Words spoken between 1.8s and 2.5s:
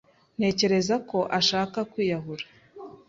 kwiyahura.